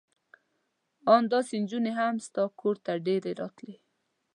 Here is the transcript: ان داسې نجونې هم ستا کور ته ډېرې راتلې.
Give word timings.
ان 1.13 1.21
داسې 1.33 1.55
نجونې 1.63 1.91
هم 1.99 2.15
ستا 2.27 2.43
کور 2.59 2.75
ته 2.85 2.91
ډېرې 3.05 3.31
راتلې. 3.41 3.75